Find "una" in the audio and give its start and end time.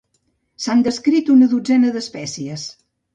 1.33-1.49